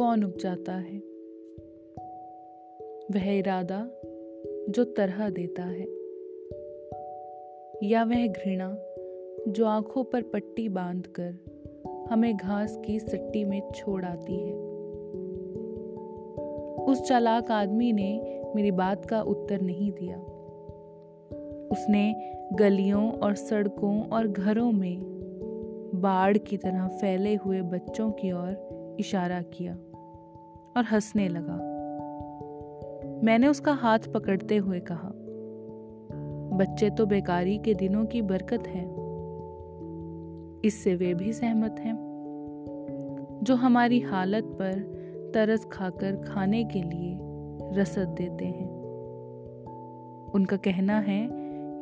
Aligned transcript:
कौन 0.00 0.24
उपजाता 0.24 0.72
है? 0.72 0.98
वह 3.14 3.38
इरादा 3.38 3.90
जो 4.68 4.84
तरह 4.84 5.30
देता 5.30 5.62
है, 5.62 5.86
या 7.82 8.04
वह 8.04 8.26
घृणा 8.26 8.76
जो 9.48 9.66
आँखों 9.66 10.04
पर 10.04 10.22
पट्टी 10.22 10.68
बांधकर 10.68 11.34
हमें 12.10 12.36
घास 12.36 12.80
की 12.86 12.98
सट्टी 12.98 13.44
में 13.44 13.70
छोड़ 13.74 14.04
आती 14.04 14.38
है? 14.40 14.54
उस 16.84 17.02
चालाक 17.08 17.50
आदमी 17.50 17.92
ने 17.92 18.42
मेरी 18.56 18.70
बात 18.70 19.04
का 19.04 19.22
उत्तर 19.22 19.60
नहीं 19.60 19.92
दिया। 19.92 20.18
उसने 21.72 22.32
गलियों 22.52 23.12
और 23.12 23.34
सड़कों 23.34 24.02
और 24.02 24.28
घरों 24.28 24.72
में 24.72 24.98
बाढ़ 25.94 26.38
की 26.38 26.56
तरह 26.56 26.88
फैले 26.88 27.34
हुए 27.34 27.62
बच्चों 27.62 28.10
की 28.10 28.32
ओर 28.32 28.70
इशारा 29.00 29.42
किया। 29.42 29.78
और 30.76 30.84
हंसने 30.84 31.28
लगा। 31.28 31.70
मैंने 33.24 33.48
उसका 33.48 33.72
हाथ 33.72 33.98
पकड़ते 33.98 34.56
हुए 34.56 34.80
कहा, 34.80 35.12
बच्चे 36.56 36.90
तो 36.90 37.06
बेकारी 37.06 37.58
के 37.58 37.74
दिनों 37.74 38.04
की 38.04 38.22
बरकत 38.22 38.66
है। 38.66 39.00
इससे 40.64 40.94
वे 40.94 41.14
भी 41.14 41.32
सहमत 41.32 41.76
हैं, 41.80 41.94
जो 43.42 43.54
हमारी 43.54 44.00
हालत 44.00 44.44
पर 44.44 45.00
तरस 45.34 45.64
खाकर 45.64 46.16
खाने 46.16 46.64
के 46.64 46.82
लिए 46.82 47.18
रसद 47.80 48.08
देते 48.08 48.44
हैं। 48.44 48.70
उनका 50.34 50.56
कहना 50.56 50.98
है 50.98 51.28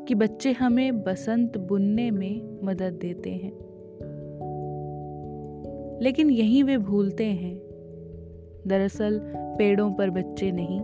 कि 0.05 0.15
बच्चे 0.15 0.53
हमें 0.53 1.03
बसंत 1.03 1.59
बुनने 1.59 2.11
में 2.11 2.61
मदद 2.65 2.93
देते 2.93 3.31
हैं। 3.31 3.53
लेकिन 6.03 6.31
यही 6.31 6.63
वे 6.63 6.79
भूलते 6.79 7.25
हैं 7.25 7.68
दरअसल 8.69 9.21
पेड़ों 9.35 9.93
पर 9.93 10.11
बच्चे 10.11 10.53
नहीं, 10.53 10.81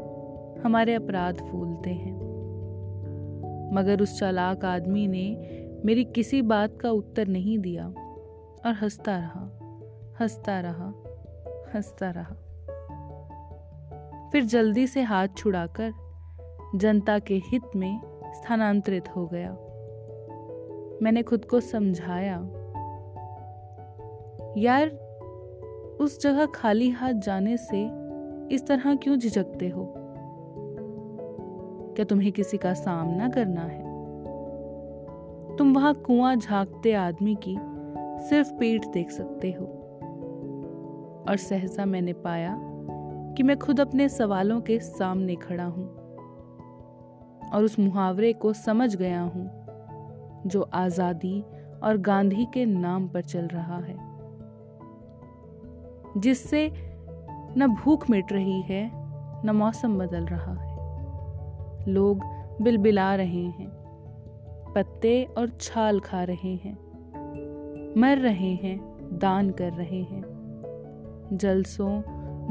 हमारे 0.62 0.94
अपराध 0.94 1.36
फूलते 1.36 1.90
हैं। 1.90 2.14
मगर 3.74 4.00
उस 4.00 4.18
चालाक 4.18 4.64
आदमी 4.64 5.06
ने 5.08 5.26
मेरी 5.84 6.04
किसी 6.04 6.42
बात 6.42 6.78
का 6.80 6.90
उत्तर 6.90 7.28
नहीं 7.28 7.58
दिया 7.58 7.86
और 8.66 8.72
हंसता 8.82 9.16
रहा 9.16 9.50
हंसता 10.20 10.60
रहा 10.60 10.92
हंसता 11.74 12.10
रहा। 12.10 12.34
फिर 14.32 14.44
जल्दी 14.44 14.86
से 14.86 15.02
हाथ 15.02 15.28
छुड़ाकर 15.36 15.92
जनता 16.74 17.18
के 17.18 17.34
हित 17.34 17.76
में 17.76 18.00
स्थानांतरित 18.34 19.08
हो 19.16 19.26
गया। 19.26 19.50
मैंने 21.02 21.22
खुद 21.22 21.44
को 21.44 21.60
समझाया, 21.60 22.36
यार 24.56 25.03
उस 26.04 26.20
जगह 26.20 26.46
खाली 26.46 26.90
हाथ 26.90 27.12
जाने 27.12 27.56
से 27.56 27.90
इस 28.54 28.66
तरह 28.66 28.94
क्यों 28.94 29.16
झिझकते 29.16 29.68
हो? 29.68 29.94
क्या 31.96 32.04
तुम्हें 32.04 32.32
किसी 32.32 32.56
का 32.56 32.74
सामना 32.74 33.28
करना 33.28 33.60
है? 33.60 33.82
तुम 35.56 35.72
वहाँ 35.72 35.94
कुआँ 35.94 36.36
झांकते 36.36 36.92
आदमी 36.92 37.36
की 37.48 37.56
सिर्फ़ 38.28 38.52
पीठ 38.54 38.86
देख 38.86 39.10
सकते 39.10 39.52
हो। 39.52 39.64
और 41.28 41.36
सहसा 41.36 41.84
मैंने 41.84 42.12
पाया 42.12 42.60
कि 43.36 43.42
मैं 43.42 43.58
खुद 43.58 43.80
अपने 43.80 44.08
सवालों 44.08 44.60
के 44.60 44.78
सामने 44.78 45.34
खड़ा 45.34 45.64
हूँ 45.64 45.86
और 47.52 47.64
उस 47.64 47.78
मुहावरे 47.78 48.32
को 48.32 48.52
समझ 48.52 48.96
गया 48.96 49.22
हूँ 49.22 49.50
जो 50.46 50.62
आज़ादी 50.62 51.44
और 51.82 51.96
गांधी 51.96 52.46
के 52.54 52.66
नाम 52.66 53.08
पर 53.08 53.22
चल 53.22 53.46
रहा 53.46 53.78
है। 53.78 54.13
जिससे 56.18 56.72
न 57.58 57.76
भूख 57.84 58.10
मिट 58.10 58.32
रही 58.32 58.62
है, 58.62 58.90
न 59.44 59.50
मौसम 59.50 59.98
बदल 59.98 60.24
रहा 60.24 60.54
है। 60.54 60.74
लोग 61.88 62.20
बिलबिला 62.62 63.14
रहे 63.14 63.44
हैं, 63.44 63.70
पत्ते 64.76 65.24
और 65.24 65.48
छाल 65.60 66.00
खा 66.00 66.24
रहे 66.24 66.54
हैं, 66.54 66.74
मर 68.00 68.18
रहे 68.18 68.54
हैं, 68.54 68.96
दान 69.12 69.50
कर 69.50 69.72
रहे 69.72 70.02
हैं। 70.02 70.24
जलसों, 71.32 72.02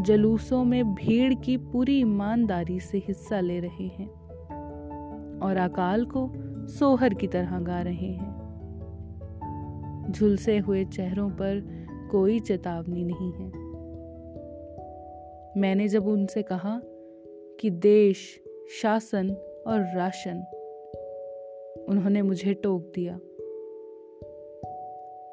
जलूसों 0.03 0.63
में 0.63 0.93
भीड़ 0.95 1.33
की 1.33 1.57
पूरी 1.57 1.99
ईमानदारी 1.99 2.79
से 2.79 2.97
हिस्सा 2.97 3.39
ले 3.39 3.59
रहे 3.59 3.87
हैं 3.87 4.07
और 5.39 5.57
अकाल 5.57 6.05
को 6.05 6.31
सोहर 6.67 7.13
की 7.13 7.27
तरह 7.27 7.59
गा 7.59 7.81
रहे 7.81 8.13
हैं। 8.13 8.43
झुलसे 10.11 10.57
हुए 10.57 10.85
चेहरों 10.85 11.29
पर 11.29 11.83
कोई 12.11 12.39
चेतावनी 12.39 13.03
नहीं 13.03 13.33
है। 13.33 13.62
मैंने 15.57 15.87
जब 15.87 16.07
उनसे 16.07 16.41
कहा 16.41 16.81
कि 17.59 17.69
देश, 17.69 18.41
शासन 18.81 19.29
और 19.67 19.79
राशन, 19.79 20.37
उन्होंने 21.89 22.21
मुझे 22.21 22.53
टोक 22.53 22.91
दिया। 22.95 23.15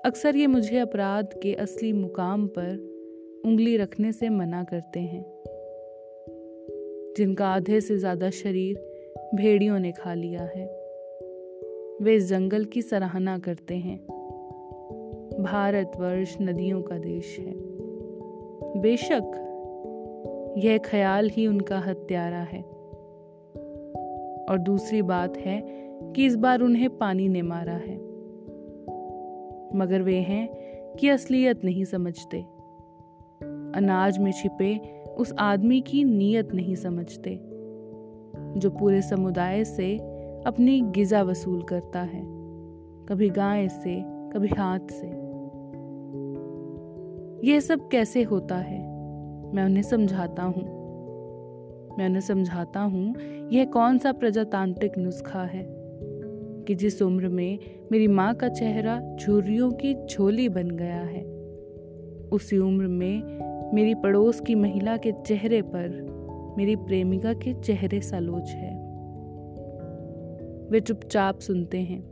अक्सर 0.05 0.37
ये 0.37 0.47
मुझे 0.47 0.79
अपराध 0.79 1.33
के 1.43 1.55
असली 1.55 1.93
मुकाम 1.93 2.47
पर 2.47 2.77
उंगली 3.47 3.77
रखने 3.77 4.13
से 4.13 4.29
मना 4.29 4.65
करते 4.65 5.01
हैं, 5.01 5.25
जिनका 7.17 7.49
आधे 7.49 7.81
से 7.81 7.97
ज़्यादा 7.97 8.31
शरीर 8.31 8.77
भेड़ियों 9.35 9.79
ने 9.79 9.93
खा 9.93 10.15
लिया 10.15 10.43
है। 10.43 10.67
वे 12.03 12.15
इस 12.15 12.29
जंगल 12.29 12.65
की 12.65 12.83
सराहना 12.83 13.39
करते 13.39 13.75
हैं। 13.75 13.99
भारतवर्ष 15.43 16.37
नदियों 16.41 16.83
का 16.83 16.99
देश 16.99 17.39
है। 17.39 17.55
बेशक 18.81 19.50
यह 20.59 20.79
ख्याल 20.79 21.31
ही 21.31 21.47
उनका 21.47 21.79
हत्यारा 21.79 22.39
है। 22.39 22.63
और 24.51 24.59
दूसरी 24.59 25.03
बात 25.03 25.37
है 25.37 25.63
कि 26.13 26.27
इस 26.27 26.37
बार 26.37 26.61
उन्हें 26.61 26.99
पानी 26.99 27.29
ने 27.29 27.43
मारा 27.43 27.73
है। 27.73 27.97
मगर 29.75 30.03
वे 30.03 30.17
हैं 30.17 30.49
कि 30.97 31.09
असलियत 31.09 31.65
नहीं 31.65 31.85
समझते। 31.85 32.41
अनाज 33.75 34.19
में 34.19 34.33
छिपे 34.33 35.05
उस 35.19 35.35
आदमी 35.39 35.81
की 35.81 36.05
नीयत 36.05 36.55
नहीं 36.55 36.75
समझते, 36.75 37.41
जो 38.57 38.71
पूरे 38.71 39.03
समुदाय 39.03 39.65
से 39.65 39.99
अपनी 40.47 40.81
गिजा 40.81 41.23
वसूल 41.23 41.63
करता 41.63 42.01
है, 42.01 42.23
कभी 43.07 43.31
गाय 43.31 43.69
से, 43.69 44.03
कभी 44.07 44.49
हाथ 44.49 44.81
से। 44.81 45.07
यह 47.49 47.61
सब 47.61 47.89
कैसे 47.89 48.23
होता 48.23 48.57
है? 48.57 48.90
मैं 49.55 49.65
उन्हें 49.65 49.83
समझाता 49.83 50.43
हूँ। 50.43 50.81
मैं 51.99 52.07
उन्हें 52.07 52.21
समझाता 52.21 52.81
हूँ, 52.81 53.15
यह 53.53 53.65
कौन 53.65 53.99
सा 53.99 54.13
प्रजातांत्रिक 54.13 54.99
नुस्खा 54.99 55.43
है? 55.43 55.81
कि 56.61 56.75
जिस 56.75 57.03
उम्र 57.03 57.29
में 57.29 57.59
मेरी 57.93 58.07
माँ 58.07 58.35
का 58.35 58.49
चेहरा 58.49 59.17
झुर्रियों 59.21 59.71
की 59.71 60.07
झोली 60.07 60.49
बन 60.49 60.71
गया 60.71 61.01
है, 61.01 61.25
उसी 62.33 62.59
उम्र 62.59 62.87
में 62.87 63.41
मेरी 63.75 63.95
पड़ोस 63.95 64.41
की 64.41 64.55
महिला 64.55 64.97
के 64.97 65.13
चेहरे 65.13 65.63
पर 65.63 65.89
मेरी 66.59 66.77
प्रेमिका 66.77 67.33
के 67.33 67.55
चेहरे 67.55 68.01
सा 68.01 68.19
लोच 68.19 68.51
है। 68.51 68.75
वे 70.71 70.81
चुपचाप 70.81 71.39
सुनते 71.39 71.79
हैं। 71.79 72.03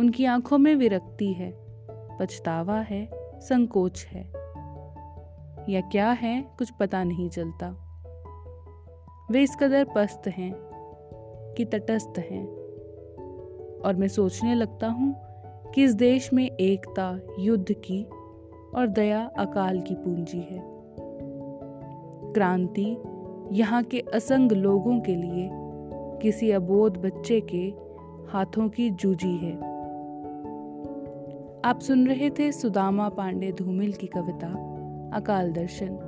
उनकी 0.00 0.24
आँखों 0.24 0.58
में 0.58 0.76
विरक्ति 0.76 1.32
है, 1.32 1.54
पछतावा 1.90 2.80
है, 2.80 3.08
संकोच 3.40 4.06
है। 4.10 4.45
या 5.68 5.80
क्या 5.80 6.10
है 6.10 6.42
कुछ 6.58 6.70
पता 6.70 7.04
नहीं 7.04 7.28
चलता। 7.28 7.82
वे 9.30 9.42
इस 9.42 9.56
कदर 9.60 9.86
पस्त 9.94 10.28
हैं 10.28 10.54
कि 11.56 11.64
तटस्थ 11.64 12.18
हैं। 12.18 12.46
और 13.80 13.96
मैं 13.96 14.08
सोचने 14.08 14.54
लगता 14.54 14.86
हूँ 14.88 15.16
कि 15.72 15.84
इस 15.84 15.94
देश 15.94 16.32
में 16.32 16.50
एकता, 16.50 17.18
युद्ध 17.38 17.72
की 17.72 18.04
और 18.74 18.86
दया 18.86 19.30
अकाल 19.38 19.80
की 19.80 19.94
पूंजी 19.94 20.38
है। 20.38 20.62
क्रांति 22.32 22.96
यहाँ 23.52 23.82
के 23.82 24.00
असंग 24.00 24.52
लोगों 24.52 25.00
के 25.00 25.14
लिए 25.14 25.50
किसी 26.22 26.50
अबोध 26.50 26.96
बच्चे 26.96 27.40
के 27.40 27.74
हाथों 28.32 28.68
की 28.68 28.90
जूजी 28.90 29.36
है। 29.36 29.56
आप 31.64 31.78
सुन 31.80 32.06
रहे 32.06 32.30
थे 32.30 32.52
सुदामा 32.52 33.08
पांडे 33.08 33.52
धूमिल 33.52 33.92
की 33.92 34.06
कविता। 34.06 34.76
अकाल 35.12 35.52
दर्शन। 35.52 36.05